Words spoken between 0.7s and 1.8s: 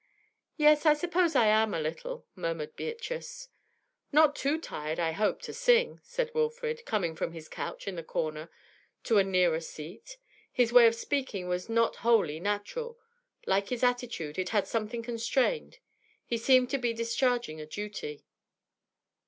I suppose I am, a